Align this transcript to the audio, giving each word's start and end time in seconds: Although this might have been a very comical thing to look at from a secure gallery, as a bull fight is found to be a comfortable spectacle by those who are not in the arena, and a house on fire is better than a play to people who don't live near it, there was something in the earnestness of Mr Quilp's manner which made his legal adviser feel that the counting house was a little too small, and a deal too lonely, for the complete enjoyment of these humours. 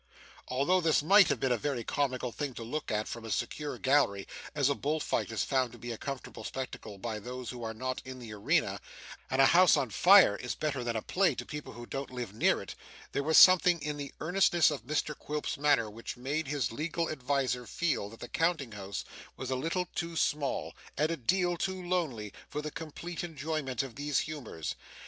Although 0.47 0.81
this 0.81 1.03
might 1.03 1.27
have 1.27 1.39
been 1.39 1.51
a 1.51 1.57
very 1.57 1.83
comical 1.83 2.31
thing 2.31 2.55
to 2.55 2.63
look 2.63 2.89
at 2.89 3.07
from 3.07 3.23
a 3.23 3.29
secure 3.29 3.77
gallery, 3.77 4.27
as 4.55 4.67
a 4.67 4.73
bull 4.73 4.99
fight 4.99 5.31
is 5.31 5.43
found 5.43 5.71
to 5.73 5.77
be 5.77 5.91
a 5.91 5.97
comfortable 5.99 6.43
spectacle 6.43 6.97
by 6.97 7.19
those 7.19 7.51
who 7.51 7.61
are 7.63 7.71
not 7.75 8.01
in 8.03 8.17
the 8.17 8.33
arena, 8.33 8.81
and 9.29 9.39
a 9.39 9.45
house 9.45 9.77
on 9.77 9.91
fire 9.91 10.35
is 10.37 10.55
better 10.55 10.83
than 10.83 10.95
a 10.95 11.03
play 11.03 11.35
to 11.35 11.45
people 11.45 11.73
who 11.73 11.85
don't 11.85 12.09
live 12.09 12.33
near 12.33 12.63
it, 12.63 12.73
there 13.11 13.21
was 13.21 13.37
something 13.37 13.79
in 13.79 13.97
the 13.97 14.11
earnestness 14.19 14.71
of 14.71 14.87
Mr 14.87 15.15
Quilp's 15.15 15.55
manner 15.55 15.87
which 15.87 16.17
made 16.17 16.47
his 16.47 16.71
legal 16.71 17.07
adviser 17.07 17.67
feel 17.67 18.09
that 18.09 18.21
the 18.21 18.27
counting 18.27 18.71
house 18.71 19.05
was 19.37 19.51
a 19.51 19.55
little 19.55 19.85
too 19.93 20.15
small, 20.15 20.73
and 20.97 21.11
a 21.11 21.15
deal 21.15 21.57
too 21.57 21.79
lonely, 21.87 22.33
for 22.49 22.63
the 22.63 22.71
complete 22.71 23.23
enjoyment 23.23 23.83
of 23.83 23.93
these 23.93 24.17
humours. 24.21 24.73